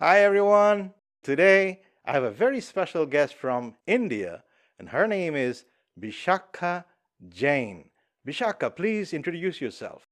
[0.00, 0.94] Hi, everyone.
[1.24, 4.44] Today, I have a very special guest from India,
[4.78, 5.64] and her name is
[5.98, 6.84] Bishakha
[7.28, 7.90] Jain.
[8.24, 10.06] Bishakha, please introduce yourself.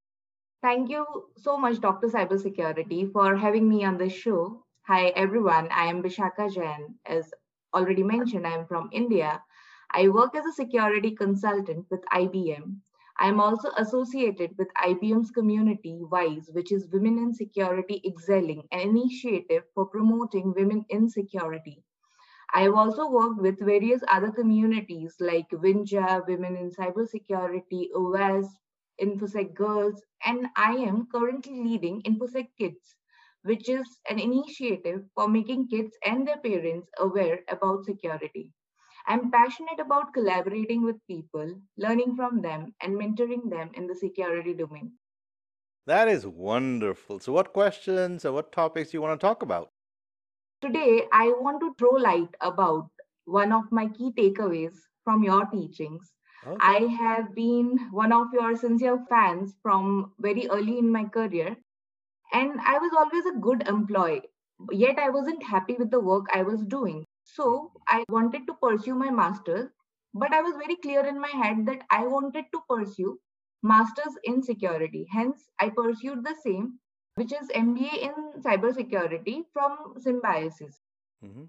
[0.60, 2.08] Thank you so much, Dr.
[2.08, 4.64] Cybersecurity, for having me on the show.
[4.88, 5.68] Hi, everyone.
[5.70, 6.96] I am Bishakha Jain.
[7.06, 7.30] As
[7.72, 9.40] already mentioned, I am from India.
[9.92, 12.78] I work as a security consultant with IBM.
[13.18, 18.80] I am also associated with IBM's community, WISE, which is Women in Security Excelling, an
[18.80, 21.82] initiative for promoting women in security.
[22.52, 28.50] I have also worked with various other communities like Winja, Women in Cybersecurity, OWASP,
[29.00, 32.96] InfoSec Girls, and I am currently leading InfoSec Kids,
[33.42, 38.52] which is an initiative for making kids and their parents aware about security.
[39.06, 44.52] I'm passionate about collaborating with people, learning from them, and mentoring them in the security
[44.54, 44.92] domain.
[45.86, 47.20] That is wonderful.
[47.20, 49.70] So, what questions or what topics do you want to talk about?
[50.60, 52.90] Today, I want to throw light about
[53.26, 56.12] one of my key takeaways from your teachings.
[56.44, 56.56] Okay.
[56.60, 61.56] I have been one of your sincere fans from very early in my career,
[62.32, 64.22] and I was always a good employee.
[64.72, 67.04] Yet, I wasn't happy with the work I was doing.
[67.26, 69.70] So I wanted to pursue my master's,
[70.14, 73.18] but I was very clear in my head that I wanted to pursue
[73.62, 75.06] master's in security.
[75.10, 76.78] Hence, I pursued the same,
[77.16, 80.80] which is MBA in cybersecurity from Symbiosis.
[81.24, 81.44] Mm-hmm.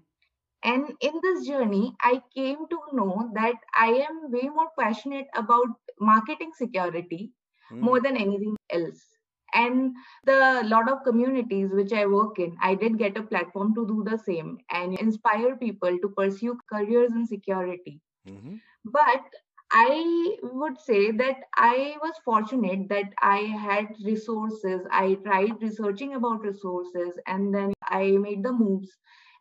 [0.64, 5.68] And in this journey, I came to know that I am way more passionate about
[6.00, 7.32] marketing security
[7.70, 7.78] mm.
[7.78, 9.17] more than anything else
[9.58, 9.92] and
[10.24, 14.04] the lot of communities which i work in i did get a platform to do
[14.08, 18.56] the same and inspire people to pursue careers in security mm-hmm.
[18.84, 19.38] but
[19.72, 26.48] i would say that i was fortunate that i had resources i tried researching about
[26.50, 28.96] resources and then i made the moves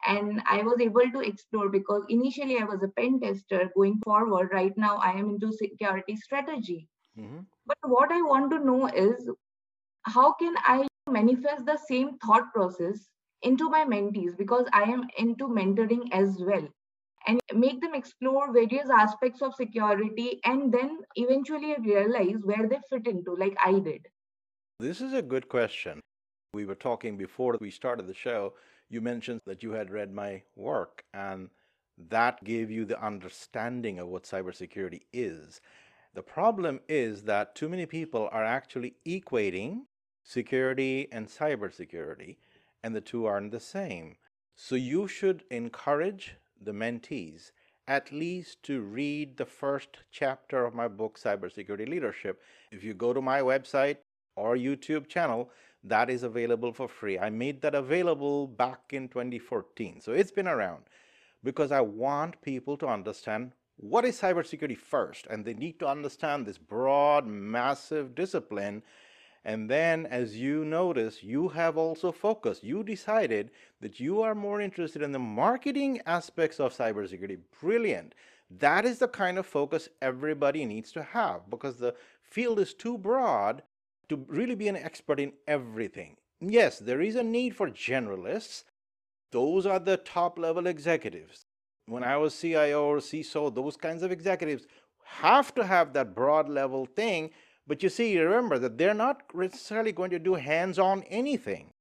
[0.06, 4.50] and i was able to explore because initially i was a pen tester going forward
[4.54, 6.88] right now i am into security strategy
[7.18, 7.40] mm-hmm.
[7.66, 9.30] but what i want to know is
[10.08, 13.10] how can I manifest the same thought process
[13.42, 16.68] into my mentees because I am into mentoring as well
[17.28, 23.08] and make them explore various aspects of security and then eventually realize where they fit
[23.08, 24.08] into, like I did?
[24.80, 26.00] This is a good question.
[26.54, 28.54] We were talking before we started the show.
[28.90, 31.50] You mentioned that you had read my work, and
[32.10, 35.60] that gave you the understanding of what cybersecurity is.
[36.14, 39.82] The problem is that too many people are actually equating
[40.28, 42.36] security and cybersecurity,
[42.84, 44.18] and the two aren't the same.
[44.56, 47.52] So you should encourage the mentees
[47.88, 52.42] at least to read the first chapter of my book, Cybersecurity Leadership.
[52.72, 53.98] If you go to my website
[54.36, 55.50] or YouTube channel,
[55.86, 57.18] that is available for free.
[57.18, 60.02] I made that available back in 2014.
[60.02, 60.84] So it's been around
[61.42, 66.46] because I want people to understand what is cybersecurity first, and they need to understand
[66.46, 68.84] this broad, massive discipline
[69.48, 72.66] and then, as you notice, you have also focused.
[72.66, 73.50] You decided
[73.80, 77.38] that you are more interested in the marketing aspects of cybersecurity.
[77.62, 78.14] Brilliant.
[78.52, 82.98] That is the kind of focus everybody needs to have because the field is too
[82.98, 83.64] broad
[84.10, 86.18] to really be an expert in everything.
[86.42, 88.66] Yes, there is a need for generalists.
[89.32, 91.46] Those are the top level executives.
[91.86, 94.68] When I was CIO or CISO, those kinds of executives
[95.06, 97.30] have to have that broad level thing
[97.68, 101.72] but you see, remember that they're not necessarily going to do hands on anything.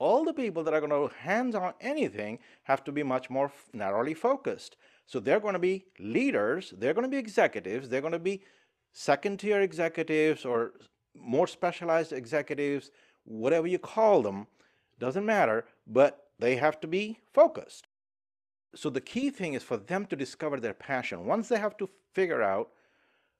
[0.00, 3.52] All the people that are going to hands on anything have to be much more
[3.72, 4.76] narrowly focused.
[5.06, 8.42] So they're going to be leaders, they're going to be executives, they're going to be
[8.92, 10.72] second tier executives or
[11.14, 12.90] more specialized executives,
[13.24, 14.46] whatever you call them,
[14.98, 17.86] doesn't matter, but they have to be focused.
[18.74, 21.24] So the key thing is for them to discover their passion.
[21.24, 22.70] Once they have to figure out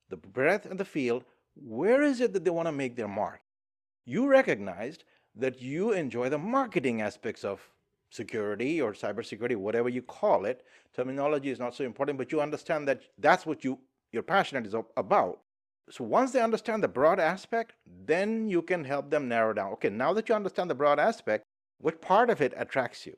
[0.09, 1.25] the breadth and the field,
[1.63, 3.41] where is it that they want to make their mark?
[4.05, 7.61] You recognized that you enjoy the marketing aspects of
[8.11, 10.65] security or cybersecurity, whatever you call it.
[10.95, 13.79] Terminology is not so important, but you understand that that's what you,
[14.13, 15.41] you're passionate is about.
[15.91, 17.75] So once they understand the broad aspect,
[18.07, 19.73] then you can help them narrow down.
[19.75, 21.45] Okay, now that you understand the broad aspect,
[21.81, 23.17] what part of it attracts you?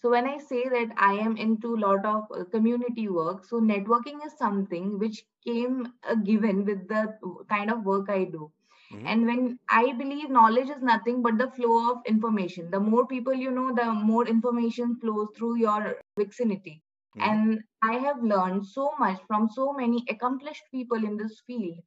[0.00, 3.60] So when I say that I am into a lot of uh, community work, so
[3.60, 7.18] networking is something which came a given with the
[7.48, 8.52] kind of work I do.
[8.92, 9.06] Mm-hmm.
[9.06, 12.70] And when I believe knowledge is nothing but the flow of information.
[12.70, 16.82] The more people you know, the more information flows through your vicinity.
[17.16, 17.30] Mm-hmm.
[17.30, 21.78] And I have learned so much from so many accomplished people in this field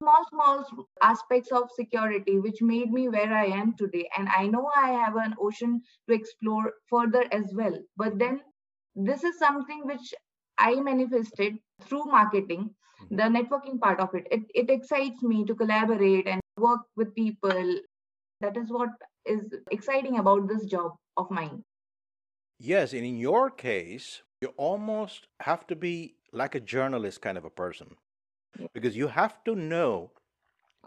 [0.00, 4.08] small, small aspects of security which made me where I am today.
[4.16, 7.76] And I know I have an ocean to explore further as well.
[7.96, 8.40] But then
[8.94, 10.14] this is something which
[10.58, 12.70] I manifested through marketing,
[13.02, 13.16] mm-hmm.
[13.16, 14.26] the networking part of it.
[14.30, 17.80] It, it excites me to collaborate and work with people.
[18.40, 18.90] That is what
[19.26, 21.62] is exciting about this job of mine.
[22.60, 27.44] Yes, and in your case, you almost have to be like a journalist kind of
[27.44, 27.96] a person
[28.72, 30.10] because you have to know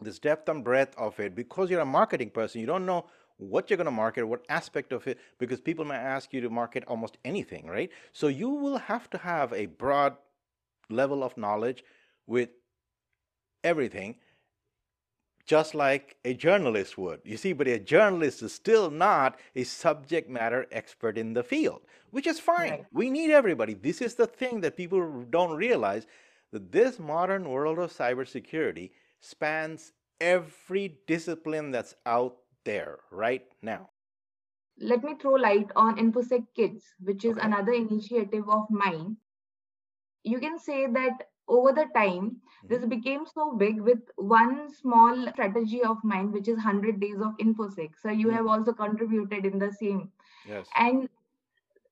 [0.02, 3.06] this depth and breadth of it because you're a marketing person you don't know
[3.38, 6.50] what you're going to market what aspect of it because people may ask you to
[6.50, 10.16] market almost anything right so you will have to have a broad
[10.90, 11.84] level of knowledge
[12.28, 12.50] with
[13.64, 14.16] everything
[15.46, 17.20] just like a journalist would.
[17.26, 21.82] You see, but a journalist is still not a subject matter expert in the field,
[22.12, 22.72] which is fine.
[22.72, 22.86] Right.
[22.94, 23.74] We need everybody.
[23.74, 26.08] This is the thing that people don't realize
[26.52, 33.90] that this modern world of cybersecurity spans every discipline that's out there right now.
[34.80, 37.46] Let me throw light on InfoSec Kids, which is okay.
[37.46, 39.18] another initiative of mine.
[40.24, 42.38] You can say that over the time,
[42.68, 42.90] this mm-hmm.
[42.90, 47.92] became so big with one small strategy of mine, which is 100 days of InfoSec.
[48.02, 48.38] So you mm-hmm.
[48.38, 50.10] have also contributed in the same.
[50.48, 50.68] Yes.
[50.76, 51.10] And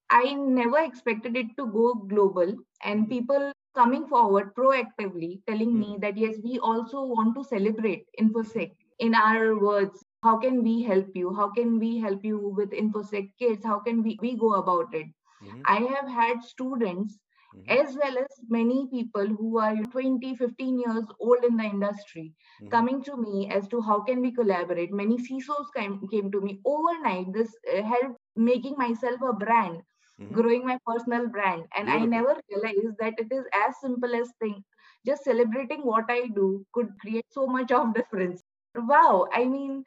[0.09, 3.09] I never expected it to go global and mm-hmm.
[3.09, 6.01] people coming forward proactively telling me mm-hmm.
[6.01, 10.03] that yes, we also want to celebrate InfoSec in our words.
[10.23, 11.33] How can we help you?
[11.33, 13.63] How can we help you with InfoSec kids?
[13.63, 15.07] How can we, we go about it?
[15.43, 15.61] Mm-hmm.
[15.65, 17.17] I have had students
[17.55, 17.79] mm-hmm.
[17.79, 22.69] as well as many people who are 20 15 years old in the industry mm-hmm.
[22.69, 26.59] coming to me as to how can we collaborate many cisos came, came to me
[26.65, 29.81] overnight this uh, helped making myself a brand
[30.19, 30.33] mm-hmm.
[30.33, 31.63] growing my personal brand.
[31.75, 32.03] And Beautiful.
[32.03, 34.63] i never realized that it is as simple as thing.
[35.05, 38.43] Just celebrating what i do could create so much of difference.
[38.75, 39.27] Wow.
[39.33, 39.83] I mean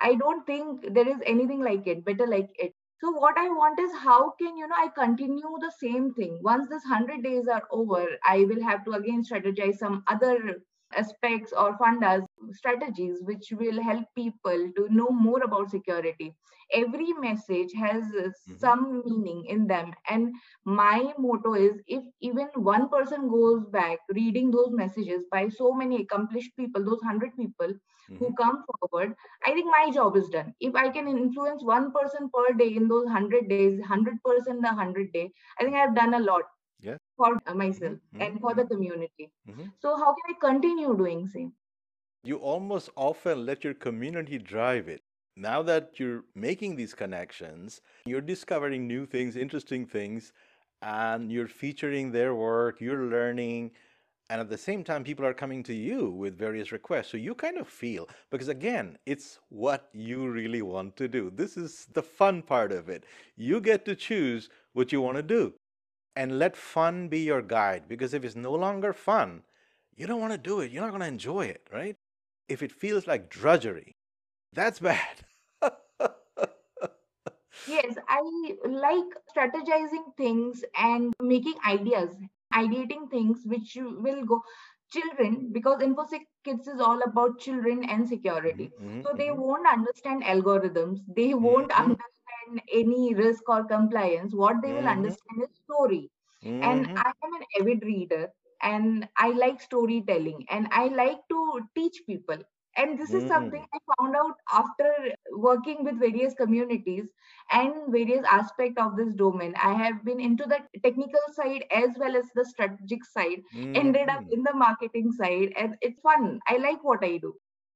[0.00, 2.74] i don't think there is anything like it better like it.
[3.00, 6.38] So what i want is how can you know i continue the same thing.
[6.42, 10.60] Once this 100 days are over i will have to again strategize some other
[10.96, 16.34] aspects or fundas strategies which will help people to know more about security
[16.72, 18.56] every message has mm-hmm.
[18.58, 20.32] some meaning in them and
[20.64, 26.02] my motto is if even one person goes back reading those messages by so many
[26.02, 28.16] accomplished people those 100 people mm-hmm.
[28.16, 29.14] who come forward
[29.46, 32.88] i think my job is done if i can influence one person per day in
[32.88, 36.42] those 100 days 100% the 100 day i think i've done a lot
[36.80, 36.96] yeah.
[37.16, 38.22] for myself mm-hmm.
[38.22, 38.74] and for the mm-hmm.
[38.74, 39.64] community mm-hmm.
[39.80, 41.52] so how can i continue doing same
[42.22, 45.02] you almost often let your community drive it
[45.36, 50.32] now that you're making these connections you're discovering new things interesting things
[50.82, 53.70] and you're featuring their work you're learning
[54.30, 57.34] and at the same time people are coming to you with various requests so you
[57.34, 62.02] kind of feel because again it's what you really want to do this is the
[62.02, 63.04] fun part of it
[63.36, 65.54] you get to choose what you want to do
[66.18, 69.42] and let fun be your guide because if it's no longer fun
[69.96, 71.96] you don't want to do it you're not going to enjoy it right
[72.48, 73.94] if it feels like drudgery
[74.52, 75.22] that's bad
[77.68, 78.20] yes i
[78.66, 82.10] like strategizing things and making ideas
[82.52, 84.42] ideating things which will go
[84.90, 89.42] children because infosec kids is all about children and security mm-hmm, so they mm-hmm.
[89.42, 91.90] won't understand algorithms they won't mm-hmm.
[91.90, 94.98] understand any risk or compliance what they will mm-hmm.
[95.00, 96.10] understand is story
[96.42, 96.98] and mm-hmm.
[96.98, 98.28] i am an avid reader
[98.62, 102.38] and i like storytelling and i like to teach people
[102.76, 103.28] and this is mm.
[103.28, 104.90] something i found out after
[105.36, 107.08] working with various communities
[107.50, 112.16] and various aspect of this domain i have been into the technical side as well
[112.16, 113.76] as the strategic side mm.
[113.76, 117.34] ended up in the marketing side and it's fun i like what i do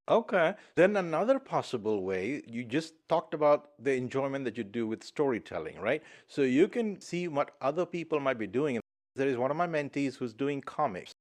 [0.08, 0.54] Okay.
[0.74, 5.80] Then another possible way, you just talked about the enjoyment that you do with storytelling,
[5.80, 6.02] right?
[6.26, 8.80] So you can see what other people might be doing.
[9.14, 11.12] There is one of my mentees who's doing comics.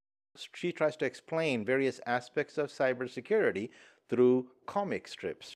[0.56, 3.70] She tries to explain various aspects of cybersecurity
[4.10, 5.54] through comic strips.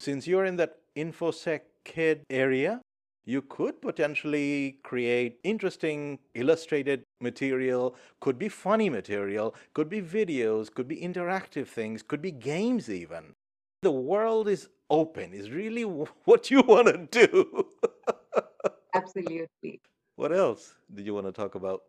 [0.00, 2.80] Since you're in that InfoSec kid area,
[3.28, 10.88] you could potentially create interesting illustrated material, could be funny material, could be videos, could
[10.88, 13.34] be interactive things, could be games even.
[13.82, 15.82] The world is open, is really
[16.24, 17.66] what you want to do.
[18.94, 19.82] Absolutely.
[20.16, 21.82] What else did you want to talk about?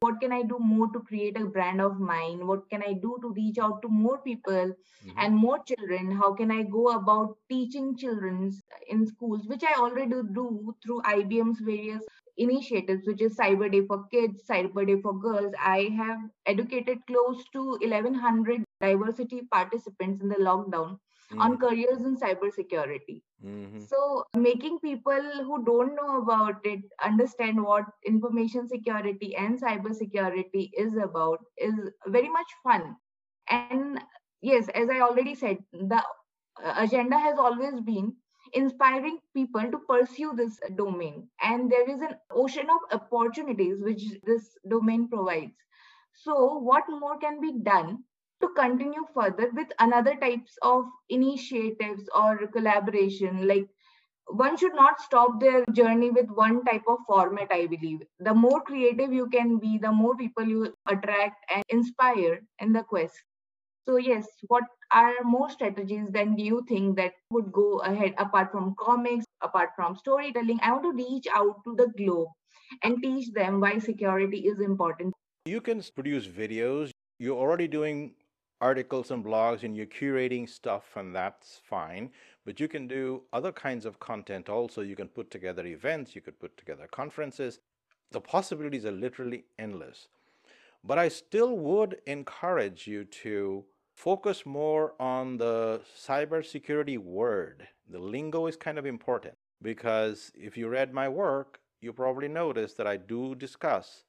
[0.00, 2.46] What can i do more to create a brand of mine?
[2.46, 5.18] What can i do to reach out to more people mm-hmm.
[5.18, 6.10] and more children?
[6.10, 8.50] How can i go about teaching children
[8.88, 12.02] in schools which i already do through ibm's various
[12.38, 17.44] initiatives, which is Cyber Day for Kids, Cyber Day for Girls, I have educated close
[17.52, 20.98] to 1100 diversity participants in the lockdown
[21.30, 21.40] mm-hmm.
[21.40, 23.22] on careers in cybersecurity.
[23.44, 23.80] Mm-hmm.
[23.80, 30.96] So, making people who don't know about it understand what information security and cybersecurity is
[30.96, 31.74] about is
[32.06, 32.96] very much fun.
[33.48, 34.00] And
[34.42, 36.02] yes, as I already said, the
[36.76, 38.14] agenda has always been
[38.52, 41.28] inspiring people to pursue this domain.
[41.42, 45.54] And there is an ocean of opportunities which this domain provides.
[46.12, 48.04] So, what more can be done
[48.40, 53.46] to continue further with another types of initiatives or collaboration?
[53.46, 53.66] Like,
[54.26, 58.00] one should not stop their journey with one type of format, I believe.
[58.20, 62.82] The more creative you can be, the more people you attract and inspire in the
[62.82, 63.14] quest.
[63.86, 68.52] So, yes, what are more strategies than do you think that would go ahead apart
[68.52, 70.60] from comics, apart from storytelling?
[70.62, 72.28] I want to reach out to the globe
[72.84, 75.14] and teach them why security is important.
[75.46, 76.90] You can produce videos.
[77.18, 78.14] You're already doing
[78.60, 82.10] articles and blogs and you're curating stuff, and that's fine.
[82.44, 84.82] But you can do other kinds of content also.
[84.82, 87.60] You can put together events, you could put together conferences.
[88.10, 90.08] The possibilities are literally endless.
[90.82, 93.64] But I still would encourage you to
[93.94, 97.68] focus more on the cybersecurity word.
[97.88, 102.76] The lingo is kind of important because if you read my work, you probably noticed
[102.78, 104.04] that I do discuss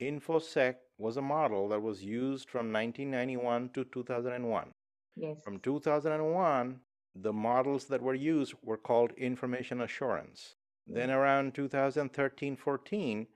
[0.00, 4.70] InfoSec was a model that was used from 1991 to 2001.
[5.16, 5.36] Yes.
[5.42, 6.80] From 2001,
[7.14, 10.54] the models that were used were called information assurance.
[10.88, 10.94] Mm.
[10.94, 13.26] Then around 2013 14,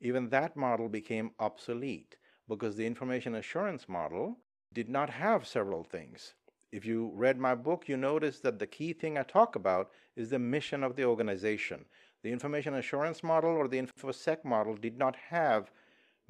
[0.00, 2.16] even that model became obsolete
[2.48, 4.38] because the information assurance model
[4.72, 6.34] did not have several things.
[6.72, 10.30] If you read my book, you notice that the key thing I talk about is
[10.30, 11.84] the mission of the organization.
[12.22, 15.70] The information assurance model or the InfoSec model did not have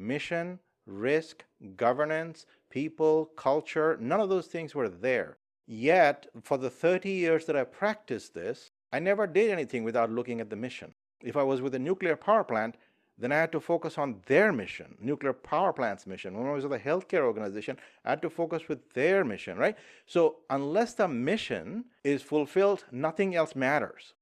[0.06, 1.44] mission, risk,
[1.76, 5.38] governance, people, culture, none of those things were there.
[5.66, 10.40] Yet, for the 30 years that I practiced this, I never did anything without looking
[10.40, 10.94] at the mission.
[11.22, 12.76] If I was with a nuclear power plant,
[13.18, 16.36] then I had to focus on their mission, nuclear power plant's mission.
[16.36, 19.76] When I was with a healthcare organization, I had to focus with their mission, right?
[20.06, 24.14] So unless the mission is fulfilled, nothing else matters.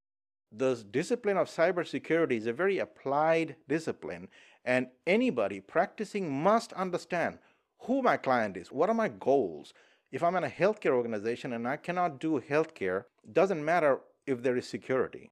[0.52, 4.28] The discipline of cybersecurity is a very applied discipline,
[4.64, 7.38] and anybody practicing must understand
[7.80, 9.72] who my client is, what are my goals.
[10.12, 14.56] If I'm in a healthcare organization and I cannot do healthcare, doesn't matter if there
[14.56, 15.30] is security.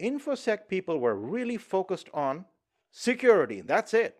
[0.00, 2.46] InfoSec people were really focused on
[2.90, 3.60] security.
[3.60, 4.16] That's it.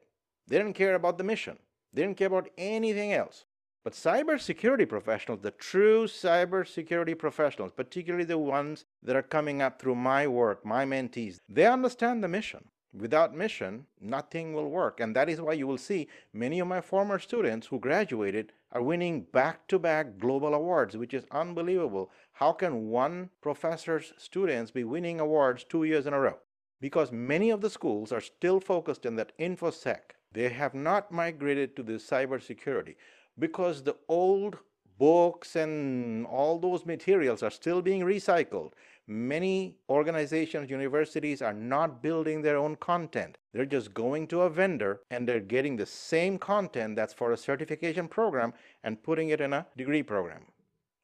[0.46, 1.58] They didn't care about the mission.
[1.92, 3.44] They didn't care about anything else.
[3.82, 9.94] But cybersecurity professionals, the true cybersecurity professionals, particularly the ones that are coming up through
[9.94, 12.64] my work, my mentees, they understand the mission.
[12.92, 15.00] Without mission, nothing will work.
[15.00, 18.82] And that is why you will see many of my former students who graduated are
[18.82, 22.10] winning back to back global awards, which is unbelievable.
[22.32, 26.38] How can one professor's students be winning awards two years in a row?
[26.80, 30.16] because many of the schools are still focused in that infosec.
[30.32, 32.96] They have not migrated to the cybersecurity
[33.38, 34.58] because the old
[34.98, 38.72] books and all those materials are still being recycled.
[39.10, 43.38] Many organizations, universities are not building their own content.
[43.52, 47.36] They're just going to a vendor and they're getting the same content that's for a
[47.36, 48.52] certification program
[48.84, 50.42] and putting it in a degree program.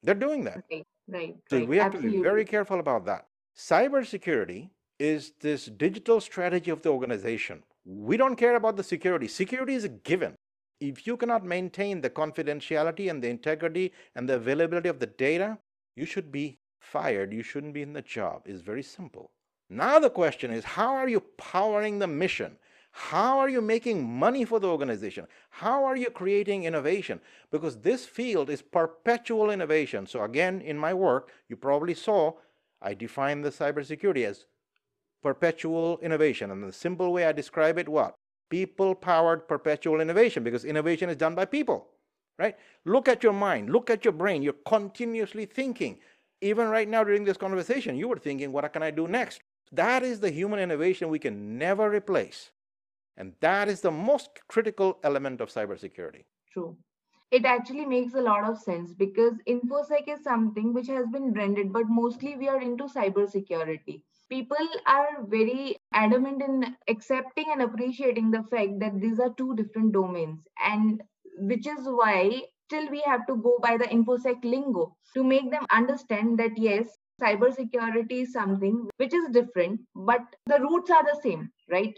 [0.03, 0.63] They're doing that.
[0.71, 1.35] Right, right.
[1.49, 1.67] So right.
[1.67, 2.11] we have Absolutely.
[2.11, 3.25] to be very careful about that.
[3.57, 7.61] Cybersecurity is this digital strategy of the organization.
[7.83, 9.27] We don't care about the security.
[9.27, 10.33] Security is a given.
[10.79, 15.57] If you cannot maintain the confidentiality and the integrity and the availability of the data,
[15.97, 16.59] you should be
[16.91, 17.33] fired.
[17.33, 18.43] You shouldn't be in the job.
[18.45, 19.31] It's very simple.
[19.69, 22.57] Now the question is how are you powering the mission?
[22.91, 25.27] How are you making money for the organization?
[25.51, 27.21] How are you creating innovation?
[27.51, 30.07] Because this field is perpetual innovation.
[30.07, 32.33] So, again, in my work, you probably saw
[32.81, 34.45] I define the cybersecurity as
[35.21, 36.49] perpetual innovation.
[36.51, 38.15] And the simple way I describe it, what?
[38.49, 41.89] People powered perpetual innovation because innovation is done by people,
[42.39, 42.55] right?
[42.85, 44.41] Look at your mind, look at your brain.
[44.41, 45.99] You're continuously thinking.
[46.41, 49.41] Even right now during this conversation, you were thinking, what can I do next?
[49.71, 52.51] That is the human innovation we can never replace.
[53.17, 56.25] And that is the most critical element of cybersecurity.
[56.51, 56.77] True.
[57.31, 61.73] It actually makes a lot of sense because InfoSec is something which has been branded,
[61.73, 68.43] but mostly we are into cybersecurity people are very adamant in accepting and appreciating the
[68.43, 71.01] fact that these are two different domains and
[71.39, 75.65] which is why still we have to go by the infosec lingo to make them
[75.81, 81.49] understand that yes cybersecurity is something which is different but the roots are the same
[81.77, 81.97] right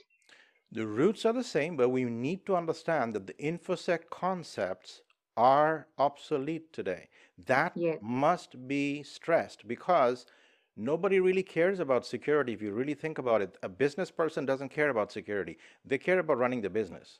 [0.71, 5.01] The roots are the same, but we need to understand that the InfoSec concepts
[5.37, 7.09] are obsolete today.
[7.37, 7.99] That Yes.
[8.01, 10.25] must be stressed because
[10.75, 13.57] nobody really cares about security if you really think about it.
[13.63, 17.19] A business person doesn't care about security, they care about running the business.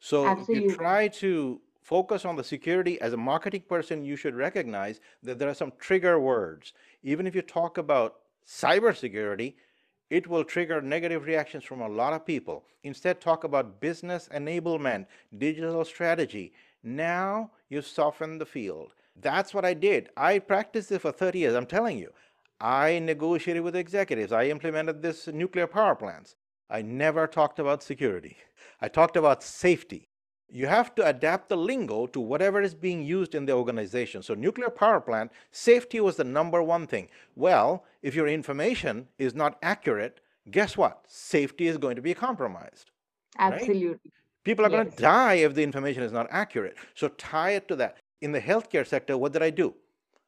[0.00, 0.76] So if you Absolutely.
[0.76, 5.48] try to focus on the security as a marketing person, you should recognize that there
[5.48, 6.74] are some trigger words.
[7.02, 8.16] Even if you talk about
[8.46, 9.54] cybersecurity,
[10.10, 12.64] it will trigger negative reactions from a lot of people.
[12.82, 15.06] Instead, talk about business enablement,
[15.38, 16.52] digital strategy.
[16.82, 18.92] Now you soften the field.
[19.16, 20.10] That's what I did.
[20.14, 21.54] I practiced it for 30 years.
[21.54, 22.12] I'm telling you.
[22.60, 24.32] I negotiated with executives.
[24.32, 26.36] I implemented this nuclear power plants.
[26.68, 28.36] I never talked about security.
[28.78, 30.07] I talked about safety.
[30.50, 34.22] You have to adapt the lingo to whatever is being used in the organization.
[34.22, 37.08] So, nuclear power plant, safety was the number one thing.
[37.36, 41.02] Well, if your information is not accurate, guess what?
[41.06, 42.90] Safety is going to be compromised.
[43.38, 43.52] Right?
[43.52, 44.10] Absolutely.
[44.42, 46.76] People are going to die if the information is not accurate.
[46.94, 47.98] So, tie it to that.
[48.22, 49.74] In the healthcare sector, what did I do?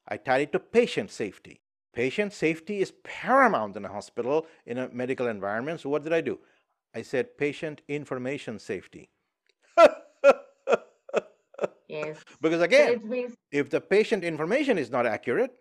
[0.07, 1.61] I tied it to patient safety.
[1.95, 5.81] Patient safety is paramount in a hospital, in a medical environment.
[5.81, 6.39] So, what did I do?
[6.95, 9.09] I said patient information safety.
[11.91, 12.25] Yes.
[12.41, 15.53] because again, if the patient information is not accurate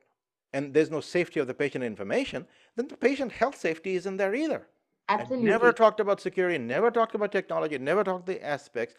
[0.53, 2.45] and there's no safety of the patient information,
[2.75, 4.67] then the patient health safety isn't there either.
[5.07, 8.93] I never talked about security, never talked about technology, never talked the aspects,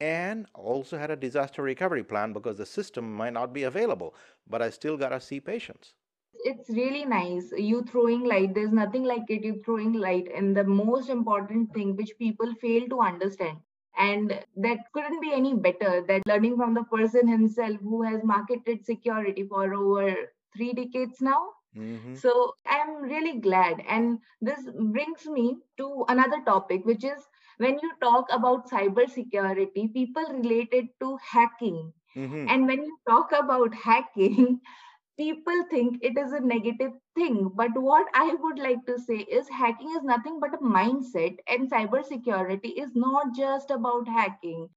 [0.00, 4.14] and also had a disaster recovery plan because the system might not be available,
[4.46, 5.94] but I still got to see patients.
[6.44, 7.50] It's really nice.
[7.56, 8.54] You throwing light.
[8.54, 9.42] There's nothing like it.
[9.42, 13.58] You throwing light in the most important thing which people fail to understand.
[13.96, 16.02] And that couldn't be any better.
[16.06, 20.16] That learning from the person himself who has marketed security for over
[20.56, 21.50] three decades now.
[21.74, 23.80] hmm So I'm really glad.
[23.88, 30.24] And this brings me to another topic, which is when you talk about cybersecurity, people
[30.32, 31.92] relate it to hacking.
[32.14, 34.60] hmm And when you talk about hacking,
[35.16, 37.50] people think it is a negative thing.
[37.54, 41.70] But what I would like to say is hacking is nothing but a mindset, and
[41.70, 44.68] cybersecurity is not just about hacking.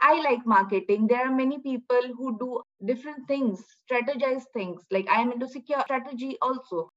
[0.00, 1.06] I like marketing.
[1.06, 4.82] There are many people who do different things, strategize things.
[4.90, 6.90] Like I am into secure strategy also.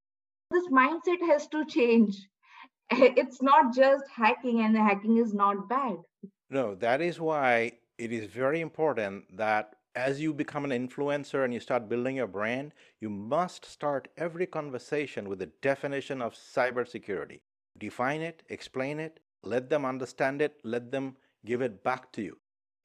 [0.51, 2.15] This mindset has to change.
[2.91, 5.97] It's not just hacking, and the hacking is not bad.
[6.49, 11.53] No, that is why it is very important that as you become an influencer and
[11.53, 17.39] you start building your brand, you must start every conversation with a definition of cybersecurity.
[17.77, 22.37] Define it, explain it, let them understand it, let them give it back to you.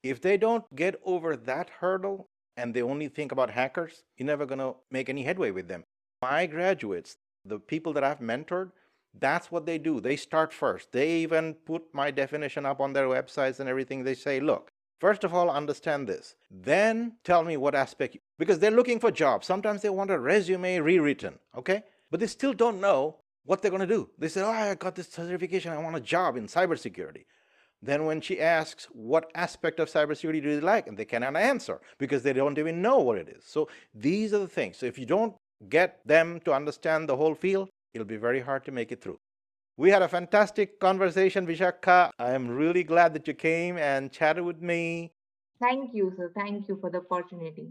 [0.03, 4.47] If they don't get over that hurdle and they only think about hackers, you're never
[4.47, 5.85] going to make any headway with them.
[6.23, 8.73] My graduates, the people that I've mentored,
[9.19, 10.01] that's what they do.
[10.01, 10.93] They start first.
[10.93, 14.05] They even put my definition up on their websites and everything.
[14.05, 16.35] They say, look, first of all, understand this.
[16.51, 19.47] Then tell me what aspect, because they're looking for jobs.
[19.47, 21.83] Sometimes they want a resume rewritten, okay?
[22.11, 24.11] But they still don't know what they're going to do.
[24.19, 25.73] They say, oh, I got this certification.
[25.73, 27.25] I want a job in cybersecurity.
[27.81, 30.87] Then when she asks, what aspect of cybersecurity do you like?
[30.87, 33.45] And they cannot answer because they don't even know what it is.
[33.47, 34.77] So these are the things.
[34.77, 35.35] So if you don't
[35.69, 39.19] get them to understand the whole field, it'll be very hard to make it through.
[39.79, 42.11] We had a fantastic conversation, Vishakha.
[42.19, 45.13] I am really glad that you came and chatted with me.
[45.61, 46.33] Thank you, sir.
[46.35, 47.69] Thank you for the opportunity.